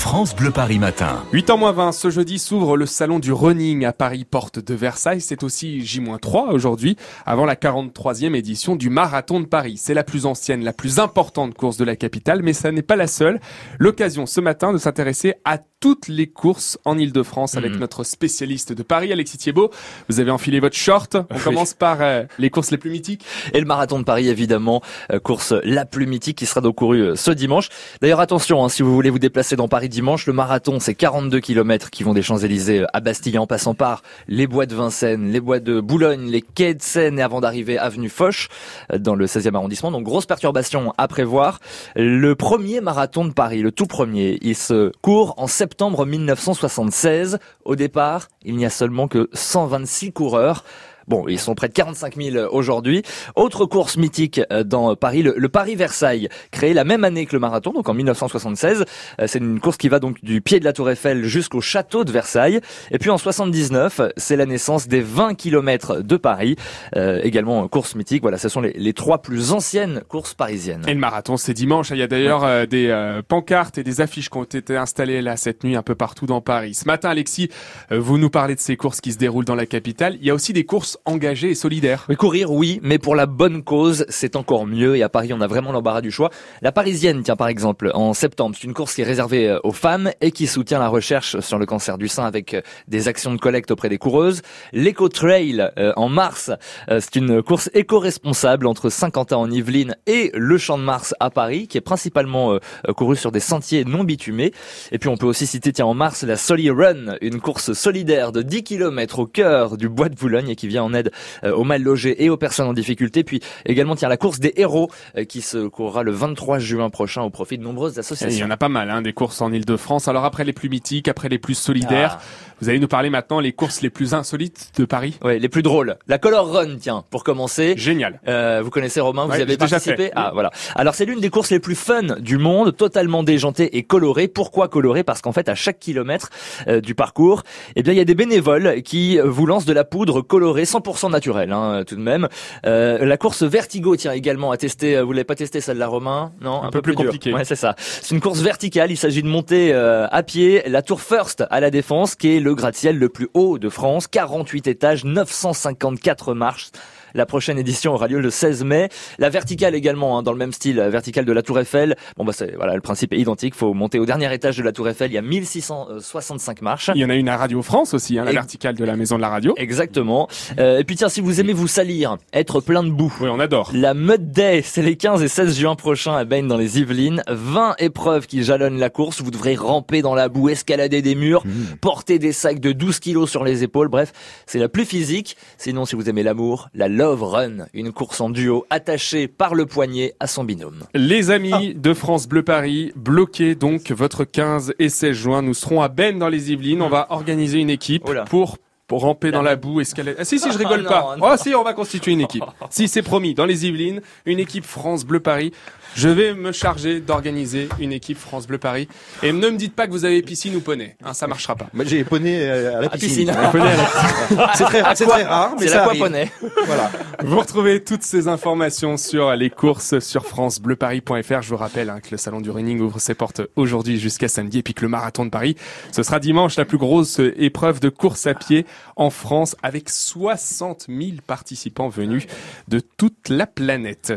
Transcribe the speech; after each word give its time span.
France 0.00 0.34
Bleu 0.34 0.50
Paris 0.50 0.78
Matin. 0.78 1.22
8h 1.34 1.58
moins 1.58 1.72
20, 1.72 1.92
ce 1.92 2.08
jeudi 2.08 2.38
s'ouvre 2.38 2.78
le 2.78 2.86
salon 2.86 3.18
du 3.18 3.32
running 3.32 3.84
à 3.84 3.92
Paris, 3.92 4.24
porte 4.24 4.58
de 4.58 4.74
Versailles. 4.74 5.20
C'est 5.20 5.42
aussi 5.42 5.84
J-3 5.84 6.50
aujourd'hui, 6.52 6.96
avant 7.26 7.44
la 7.44 7.54
43e 7.54 8.34
édition 8.34 8.76
du 8.76 8.88
Marathon 8.88 9.40
de 9.40 9.46
Paris. 9.46 9.76
C'est 9.76 9.92
la 9.92 10.02
plus 10.02 10.24
ancienne, 10.24 10.64
la 10.64 10.72
plus 10.72 11.00
importante 11.00 11.54
course 11.54 11.76
de 11.76 11.84
la 11.84 11.96
capitale, 11.96 12.42
mais 12.42 12.54
ça 12.54 12.72
n'est 12.72 12.80
pas 12.80 12.96
la 12.96 13.06
seule. 13.06 13.40
L'occasion 13.78 14.24
ce 14.24 14.40
matin 14.40 14.72
de 14.72 14.78
s'intéresser 14.78 15.34
à 15.44 15.58
toutes 15.80 16.08
les 16.08 16.26
courses 16.26 16.78
en 16.84 16.98
Ile-de-France 16.98 17.56
avec 17.56 17.72
Mhm. 17.72 17.78
notre 17.80 18.04
spécialiste 18.04 18.72
de 18.74 18.82
Paris, 18.82 19.12
Alexis 19.12 19.38
Thiebaud. 19.38 19.70
Vous 20.10 20.20
avez 20.20 20.30
enfilé 20.30 20.60
votre 20.60 20.76
short. 20.76 21.16
On 21.30 21.36
Oui. 21.36 21.40
commence 21.42 21.72
par 21.72 21.98
euh, 22.02 22.24
les 22.38 22.50
courses 22.50 22.70
les 22.70 22.76
plus 22.76 22.90
mythiques. 22.90 23.24
Et 23.54 23.60
le 23.60 23.64
marathon 23.66 23.98
de 23.98 24.04
Paris, 24.04 24.28
évidemment, 24.28 24.82
euh, 25.10 25.18
course 25.18 25.54
la 25.64 25.86
plus 25.86 26.06
mythique 26.06 26.36
qui 26.36 26.44
sera 26.44 26.60
donc 26.60 26.76
courue 26.76 27.00
euh, 27.00 27.16
ce 27.16 27.30
dimanche. 27.30 27.70
D'ailleurs, 28.02 28.20
attention, 28.20 28.62
hein, 28.62 28.68
si 28.68 28.82
vous 28.82 28.92
voulez 28.94 29.08
vous 29.08 29.18
déplacer 29.18 29.56
dans 29.56 29.68
Paris 29.68 29.88
dimanche, 29.88 30.26
le 30.26 30.34
marathon, 30.34 30.80
c'est 30.80 30.94
42 30.94 31.40
km 31.40 31.88
qui 31.88 32.02
vont 32.02 32.12
des 32.12 32.22
Champs-Élysées 32.22 32.84
à 32.92 33.00
Bastille 33.00 33.38
en 33.38 33.46
passant 33.46 33.72
par 33.74 34.02
les 34.28 34.46
bois 34.46 34.66
de 34.66 34.74
Vincennes, 34.74 35.32
les 35.32 35.40
bois 35.40 35.60
de 35.60 35.80
Boulogne, 35.80 36.30
les 36.30 36.42
quais 36.42 36.74
de 36.74 36.82
Seine 36.82 37.18
et 37.18 37.22
avant 37.22 37.40
d'arriver 37.40 37.78
avenue 37.78 38.10
Foch 38.10 38.48
dans 38.94 39.14
le 39.14 39.26
16e 39.26 39.54
arrondissement. 39.56 39.90
Donc, 39.90 40.02
grosse 40.04 40.26
perturbation 40.26 40.92
à 40.98 41.08
prévoir. 41.08 41.58
Le 41.96 42.34
premier 42.34 42.82
marathon 42.82 43.24
de 43.24 43.32
Paris, 43.32 43.62
le 43.62 43.72
tout 43.72 43.86
premier, 43.86 44.38
il 44.42 44.54
se 44.54 44.92
court 45.00 45.32
en 45.38 45.46
septembre 45.46 45.69
1976. 46.06 47.38
Au 47.64 47.76
départ, 47.76 48.28
il 48.42 48.56
n'y 48.56 48.66
a 48.66 48.70
seulement 48.70 49.08
que 49.08 49.28
126 49.32 50.12
coureurs. 50.12 50.64
Bon, 51.08 51.26
ils 51.28 51.38
sont 51.38 51.54
près 51.54 51.68
de 51.68 51.72
45 51.72 52.16
000 52.16 52.46
aujourd'hui. 52.52 53.02
Autre 53.36 53.66
course 53.66 53.96
mythique 53.96 54.40
euh, 54.52 54.64
dans 54.64 54.96
Paris, 54.96 55.22
le, 55.22 55.34
le 55.36 55.48
Paris-Versailles, 55.48 56.28
créé 56.50 56.74
la 56.74 56.84
même 56.84 57.04
année 57.04 57.26
que 57.26 57.34
le 57.34 57.40
marathon, 57.40 57.72
donc 57.72 57.88
en 57.88 57.94
1976. 57.94 58.84
Euh, 59.20 59.26
C'est 59.26 59.38
une 59.38 59.60
course 59.60 59.76
qui 59.76 59.88
va 59.88 59.98
donc 59.98 60.22
du 60.22 60.40
pied 60.40 60.60
de 60.60 60.64
la 60.64 60.72
Tour 60.72 60.90
Eiffel 60.90 61.24
jusqu'au 61.24 61.60
château 61.60 62.04
de 62.04 62.12
Versailles. 62.12 62.60
Et 62.90 62.98
puis 62.98 63.10
en 63.10 63.18
79, 63.18 64.00
c'est 64.16 64.36
la 64.36 64.46
naissance 64.46 64.88
des 64.88 65.00
20 65.00 65.34
km 65.34 66.00
de 66.00 66.16
Paris. 66.16 66.56
Euh, 66.96 67.20
également 67.22 67.66
course 67.68 67.94
mythique. 67.94 68.22
Voilà, 68.22 68.38
ce 68.38 68.48
sont 68.48 68.60
les, 68.60 68.72
les 68.72 68.92
trois 68.92 69.18
plus 69.22 69.52
anciennes 69.52 70.02
courses 70.08 70.34
parisiennes. 70.34 70.84
Et 70.86 70.94
le 70.94 71.00
marathon, 71.00 71.36
c'est 71.36 71.54
dimanche. 71.54 71.90
Il 71.90 71.98
y 71.98 72.02
a 72.02 72.06
d'ailleurs 72.06 72.44
euh, 72.44 72.66
des 72.66 72.88
euh, 72.88 73.22
pancartes 73.26 73.78
et 73.78 73.82
des 73.82 74.00
affiches 74.00 74.30
qui 74.30 74.38
ont 74.38 74.44
été 74.44 74.76
installées 74.76 75.22
là 75.22 75.36
cette 75.36 75.64
nuit 75.64 75.76
un 75.76 75.82
peu 75.82 75.94
partout 75.94 76.26
dans 76.26 76.40
Paris. 76.40 76.74
Ce 76.74 76.84
matin, 76.84 77.10
Alexis, 77.10 77.50
euh, 77.92 77.98
vous 77.98 78.18
nous 78.18 78.30
parlez 78.30 78.54
de 78.54 78.60
ces 78.60 78.76
courses 78.76 79.00
qui 79.00 79.12
se 79.12 79.18
déroulent 79.18 79.44
dans 79.44 79.54
la 79.54 79.66
capitale. 79.66 80.16
Il 80.20 80.26
y 80.26 80.30
a 80.30 80.34
aussi 80.34 80.52
des 80.52 80.64
courses 80.64 80.89
engagées 81.04 81.50
et 81.50 81.54
solidaires. 81.54 82.06
Mais 82.08 82.16
courir, 82.16 82.50
oui, 82.50 82.80
mais 82.82 82.98
pour 82.98 83.14
la 83.14 83.26
bonne 83.26 83.62
cause, 83.62 84.04
c'est 84.08 84.36
encore 84.36 84.66
mieux. 84.66 84.96
Et 84.96 85.02
à 85.02 85.08
Paris, 85.08 85.32
on 85.32 85.40
a 85.40 85.46
vraiment 85.46 85.72
l'embarras 85.72 86.00
du 86.00 86.10
choix. 86.10 86.30
La 86.62 86.72
parisienne, 86.72 87.22
tiens, 87.22 87.36
par 87.36 87.48
exemple, 87.48 87.90
en 87.94 88.14
septembre, 88.14 88.56
c'est 88.58 88.66
une 88.66 88.74
course 88.74 88.94
qui 88.94 89.02
est 89.02 89.04
réservée 89.04 89.48
euh, 89.48 89.60
aux 89.64 89.72
femmes 89.72 90.10
et 90.20 90.30
qui 90.30 90.46
soutient 90.46 90.78
la 90.78 90.88
recherche 90.88 91.40
sur 91.40 91.58
le 91.58 91.66
cancer 91.66 91.98
du 91.98 92.08
sein 92.08 92.24
avec 92.24 92.54
euh, 92.54 92.62
des 92.88 93.08
actions 93.08 93.32
de 93.32 93.38
collecte 93.38 93.70
auprès 93.70 93.88
des 93.88 93.98
coureuses. 93.98 94.42
L'Eco 94.72 95.08
Trail, 95.08 95.70
euh, 95.78 95.92
en 95.96 96.08
mars, 96.08 96.50
euh, 96.88 97.00
c'est 97.00 97.16
une 97.16 97.42
course 97.42 97.70
éco-responsable 97.74 98.66
entre 98.66 98.90
Saint-Quentin 98.90 99.36
en 99.36 99.50
Yvelines 99.50 99.96
et 100.06 100.30
le 100.34 100.58
Champ 100.58 100.78
de 100.78 100.82
Mars 100.82 101.14
à 101.20 101.30
Paris, 101.30 101.68
qui 101.68 101.78
est 101.78 101.82
principalement 101.82 102.52
euh, 102.52 102.58
euh, 102.88 102.92
courue 102.92 103.16
sur 103.16 103.32
des 103.32 103.40
sentiers 103.40 103.84
non 103.84 104.04
bitumés. 104.04 104.52
Et 104.92 104.98
puis, 104.98 105.08
on 105.08 105.16
peut 105.16 105.26
aussi 105.26 105.46
citer, 105.46 105.72
tiens, 105.72 105.86
en 105.86 105.94
mars, 105.94 106.22
la 106.22 106.36
Soli 106.36 106.70
Run, 106.70 107.16
une 107.20 107.40
course 107.40 107.72
solidaire 107.72 108.32
de 108.32 108.42
10 108.42 108.64
km 108.64 109.20
au 109.20 109.26
cœur 109.26 109.76
du 109.76 109.88
bois 109.88 110.08
de 110.08 110.14
Boulogne 110.14 110.50
et 110.50 110.56
qui 110.56 110.68
vient 110.68 110.79
en 110.80 110.92
aide 110.94 111.10
euh, 111.44 111.52
aux 111.52 111.64
mal 111.64 111.82
logés 111.82 112.24
et 112.24 112.30
aux 112.30 112.36
personnes 112.36 112.66
en 112.68 112.72
difficulté. 112.72 113.22
Puis 113.24 113.40
également, 113.66 113.94
tiens, 113.96 114.08
la 114.08 114.16
course 114.16 114.40
des 114.40 114.52
héros 114.56 114.90
euh, 115.16 115.24
qui 115.24 115.40
se 115.42 115.66
courra 115.68 116.02
le 116.02 116.10
23 116.12 116.58
juin 116.58 116.90
prochain 116.90 117.22
au 117.22 117.30
profit 117.30 117.58
de 117.58 117.62
nombreuses 117.62 117.92
Et 117.92 117.94
il 117.94 117.96
y 117.96 118.00
associations. 118.00 118.46
en 118.46 118.50
a 118.50 118.56
pas 118.56 118.68
mal, 118.68 118.90
hein, 118.90 119.02
des 119.02 119.12
courses 119.12 119.40
en 119.40 119.52
Ile-de-France. 119.52 120.08
Alors 120.08 120.24
après 120.24 120.44
les 120.44 120.52
plus 120.52 120.68
mythiques, 120.68 121.08
après 121.08 121.28
les 121.28 121.38
plus 121.38 121.54
solidaires, 121.54 122.18
Ah. 122.20 122.24
vous 122.60 122.68
allez 122.68 122.78
nous 122.80 122.88
parler 122.88 123.10
maintenant 123.10 123.40
les 123.40 123.52
courses 123.52 123.82
les 123.82 123.90
plus 123.90 124.14
insolites 124.14 124.70
de 124.76 124.84
Paris. 124.84 125.18
Ouais, 125.22 125.38
les 125.38 125.48
plus 125.48 125.62
drôles. 125.62 125.96
La 126.08 126.18
Color 126.18 126.52
Run, 126.52 126.76
tiens, 126.80 127.04
pour 127.10 127.24
commencer. 127.24 127.74
Génial. 127.76 128.20
Euh, 128.28 128.60
vous 128.62 128.70
connaissez 128.70 129.00
Romain, 129.00 129.24
vous 129.26 129.32
Ouais, 129.32 129.38
y 129.38 129.42
avez 129.42 129.56
participé. 129.56 130.10
Ah 130.16 130.30
voilà. 130.34 130.50
Alors 130.74 130.94
c'est 130.94 131.04
l'une 131.04 131.20
des 131.20 131.30
courses 131.30 131.50
les 131.50 131.60
plus 131.60 131.74
fun 131.74 132.02
du 132.20 132.38
monde, 132.38 132.76
totalement 132.76 133.22
déjantée 133.22 133.76
et 133.76 133.82
colorée. 133.82 134.28
Pourquoi 134.28 134.68
colorée? 134.68 135.04
Parce 135.04 135.20
qu'en 135.20 135.32
fait 135.32 135.48
à 135.48 135.54
chaque 135.54 135.78
kilomètre 135.78 136.30
euh, 136.68 136.80
du 136.80 136.94
parcours, 136.94 137.42
eh 137.76 137.82
bien 137.82 137.92
il 137.92 137.96
y 137.96 138.00
a 138.00 138.04
des 138.04 138.14
bénévoles 138.14 138.82
qui 138.82 139.18
vous 139.22 139.46
lancent 139.46 139.64
de 139.66 139.72
la 139.72 139.84
poudre 139.84 140.20
colorée 140.22 140.64
100% 140.70 141.10
naturelle, 141.10 141.52
hein, 141.52 141.82
tout 141.86 141.96
de 141.96 142.00
même. 142.00 142.28
Euh, 142.66 143.04
la 143.04 143.16
course 143.16 143.42
Vertigo, 143.42 143.96
tiens 143.96 144.12
également 144.12 144.50
à 144.52 144.56
tester. 144.56 145.00
Vous 145.00 145.12
l'avez 145.12 145.24
pas 145.24 145.34
testé 145.34 145.60
celle-là, 145.60 145.86
Romain? 145.86 146.32
Non, 146.40 146.62
Un 146.62 146.70
peu 146.70 146.82
plus 146.82 146.94
compliqué. 146.94 147.32
Ouais, 147.32 147.44
c'est 147.44 147.56
ça. 147.56 147.74
C'est 147.78 148.14
une 148.14 148.20
course 148.20 148.40
verticale. 148.40 148.90
Il 148.90 148.96
s'agit 148.96 149.22
de 149.22 149.28
monter 149.28 149.72
euh, 149.72 150.06
à 150.10 150.22
pied 150.22 150.62
la 150.66 150.82
Tour 150.82 151.00
First 151.00 151.44
à 151.50 151.60
la 151.60 151.70
Défense, 151.70 152.14
qui 152.14 152.36
est 152.36 152.40
le 152.40 152.54
gratte-ciel 152.54 152.98
le 152.98 153.08
plus 153.08 153.28
haut 153.34 153.58
de 153.58 153.68
France, 153.68 154.06
48 154.06 154.66
étages, 154.68 155.04
954 155.04 156.34
marches. 156.34 156.70
La 157.14 157.26
prochaine 157.26 157.58
édition 157.58 157.94
aura 157.94 158.08
lieu 158.08 158.20
le 158.20 158.30
16 158.30 158.64
mai. 158.64 158.88
La 159.18 159.28
verticale 159.30 159.74
également, 159.74 160.18
hein, 160.18 160.22
dans 160.22 160.32
le 160.32 160.38
même 160.38 160.52
style, 160.52 160.76
la 160.76 160.88
verticale 160.90 161.24
de 161.24 161.32
la 161.32 161.42
Tour 161.42 161.58
Eiffel. 161.58 161.96
Bon 162.16 162.24
bah 162.24 162.32
c'est 162.34 162.54
voilà, 162.56 162.74
le 162.74 162.80
principe 162.80 163.12
est 163.12 163.18
identique. 163.18 163.54
Faut 163.54 163.74
monter 163.74 163.98
au 163.98 164.06
dernier 164.06 164.32
étage 164.32 164.56
de 164.56 164.62
la 164.62 164.72
Tour 164.72 164.88
Eiffel. 164.88 165.10
Il 165.10 165.14
y 165.14 165.18
a 165.18 165.22
1665 165.22 166.62
marches. 166.62 166.90
Il 166.94 167.00
y 167.00 167.04
en 167.04 167.10
a 167.10 167.14
une 167.14 167.28
à 167.28 167.36
Radio 167.36 167.62
France 167.62 167.94
aussi, 167.94 168.18
hein, 168.18 168.24
la 168.24 168.30
Et- 168.30 168.34
verticale 168.34 168.74
de 168.74 168.84
la 168.84 168.96
maison 168.96 169.16
de 169.16 169.20
la 169.20 169.28
radio. 169.28 169.54
Exactement. 169.56 170.28
Euh, 170.58 170.78
et 170.78 170.84
puis 170.84 170.96
tiens, 170.96 171.08
si 171.08 171.20
vous 171.20 171.40
aimez 171.40 171.52
vous 171.52 171.68
salir, 171.68 172.16
être 172.32 172.60
plein 172.60 172.82
de 172.82 172.90
boue. 172.90 173.12
Oui, 173.20 173.28
on 173.30 173.40
adore. 173.40 173.70
La 173.74 173.94
Mud 173.94 174.30
Day, 174.32 174.62
c'est 174.64 174.82
les 174.82 174.96
15 174.96 175.22
et 175.22 175.28
16 175.28 175.58
juin 175.58 175.74
prochains 175.74 176.16
à 176.16 176.24
Bain 176.24 176.42
dans 176.44 176.56
les 176.56 176.78
Yvelines. 176.78 177.22
20 177.28 177.74
épreuves 177.78 178.26
qui 178.26 178.42
jalonnent 178.42 178.78
la 178.78 178.90
course. 178.90 179.20
Vous 179.22 179.30
devrez 179.30 179.54
ramper 179.54 180.02
dans 180.02 180.14
la 180.14 180.28
boue, 180.28 180.48
escalader 180.48 181.02
des 181.02 181.14
murs, 181.14 181.42
porter 181.80 182.18
des 182.18 182.32
sacs 182.32 182.60
de 182.60 182.72
12 182.72 182.98
kilos 183.00 183.30
sur 183.30 183.44
les 183.44 183.62
épaules. 183.62 183.88
Bref, 183.88 184.12
c'est 184.46 184.58
la 184.58 184.68
plus 184.68 184.84
physique. 184.84 185.36
Sinon, 185.58 185.84
si 185.84 185.96
vous 185.96 186.08
aimez 186.08 186.22
l'amour, 186.22 186.68
la 186.74 186.88
Love 187.00 187.22
Run, 187.22 187.66
une 187.72 187.92
course 187.92 188.20
en 188.20 188.28
duo 188.28 188.66
attachée 188.68 189.26
par 189.26 189.54
le 189.54 189.64
poignet 189.64 190.12
à 190.20 190.26
son 190.26 190.44
binôme. 190.44 190.80
Les 190.92 191.30
amis 191.30 191.72
de 191.74 191.94
France 191.94 192.28
Bleu 192.28 192.42
Paris, 192.42 192.92
bloquez 192.94 193.54
donc 193.54 193.90
votre 193.90 194.24
15 194.24 194.74
et 194.78 194.90
16 194.90 195.16
juin. 195.16 195.40
Nous 195.40 195.54
serons 195.54 195.80
à 195.80 195.88
Ben 195.88 196.18
dans 196.18 196.28
les 196.28 196.52
Yvelines. 196.52 196.82
On 196.82 196.90
va 196.90 197.06
organiser 197.08 197.58
une 197.58 197.70
équipe 197.70 198.02
Oh 198.06 198.12
pour 198.28 198.58
pour 198.90 199.02
ramper 199.02 199.30
dans 199.30 199.40
la 199.40 199.54
boue, 199.54 199.80
escalader. 199.80 200.16
Ah 200.18 200.24
si 200.24 200.40
si, 200.40 200.50
je 200.50 200.58
rigole 200.64 200.82
Oh 200.84 200.88
pas. 200.90 201.14
non, 201.16 201.28
Oh 201.30 201.36
si, 201.40 201.54
on 201.54 201.62
va 201.62 201.74
constituer 201.74 202.10
une 202.10 202.22
équipe. 202.22 202.42
Si 202.70 202.88
c'est 202.88 203.02
promis, 203.02 203.34
dans 203.34 203.44
les 203.46 203.64
Yvelines, 203.66 204.00
une 204.26 204.40
équipe 204.40 204.64
France 204.64 205.04
Bleu 205.04 205.20
Paris. 205.20 205.52
Je 205.96 206.08
vais 206.08 206.34
me 206.34 206.50
charger 206.52 207.00
d'organiser 207.00 207.68
une 207.80 207.92
équipe 207.92 208.18
France 208.18 208.46
Bleu 208.48 208.58
Paris. 208.58 208.88
Et 209.22 209.32
ne 209.32 209.48
me 209.48 209.56
dites 209.56 209.74
pas 209.76 209.86
que 209.86 209.92
vous 209.92 210.04
avez 210.04 210.22
piscine 210.22 210.54
ou 210.56 210.60
poney. 210.60 210.96
Hein, 211.04 211.14
ça 211.14 211.26
marchera 211.28 211.54
pas. 211.56 211.66
J'ai 211.84 212.02
poney 212.04 212.48
à 212.48 212.80
la 212.80 212.88
piscine. 212.88 213.26
piscine. 213.30 213.34
C'est 214.54 214.64
très, 214.64 214.82
c'est 214.94 215.06
très 215.06 215.22
rare, 215.24 215.52
mais 215.58 215.66
C'est 215.66 215.72
ça 215.72 215.76
la 215.78 215.84
arrive. 215.86 216.00
poney. 216.02 216.32
Voilà. 216.66 216.90
Vous 217.24 217.38
retrouvez 217.38 217.82
toutes 217.82 218.02
ces 218.02 218.26
informations 218.28 218.96
sur 218.96 219.34
les 219.34 219.50
courses 219.50 219.98
sur 220.00 220.26
francebleuparis.fr. 220.26 221.42
Je 221.42 221.48
vous 221.48 221.56
rappelle 221.56 221.90
hein, 221.90 222.00
que 222.00 222.08
le 222.12 222.16
salon 222.16 222.40
du 222.40 222.50
running 222.50 222.80
ouvre 222.80 223.00
ses 223.00 223.14
portes 223.14 223.42
aujourd'hui 223.56 223.98
jusqu'à 223.98 224.28
samedi 224.28 224.58
et 224.58 224.62
puis 224.62 224.74
que 224.74 224.82
le 224.82 224.88
marathon 224.88 225.24
de 225.24 225.30
Paris, 225.30 225.56
ce 225.92 226.02
sera 226.02 226.18
dimanche 226.20 226.56
la 226.56 226.64
plus 226.64 226.78
grosse 226.78 227.20
épreuve 227.36 227.80
de 227.80 227.88
course 227.88 228.26
à 228.26 228.34
pied 228.34 228.64
en 228.96 229.10
France 229.10 229.56
avec 229.62 229.88
60 229.88 230.86
000 230.88 231.18
participants 231.26 231.88
venus 231.88 232.26
de 232.68 232.80
toute 232.80 233.28
la 233.28 233.46
planète. 233.46 234.08